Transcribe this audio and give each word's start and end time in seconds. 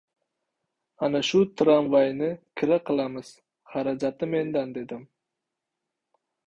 Ana 1.07 1.21
shu 1.27 1.41
tramvayni 1.61 2.29
kira 2.61 2.81
qilamiz! 2.89 3.29
Xarajati 3.75 4.33
mendan!— 4.35 4.73
dedim. 4.81 5.07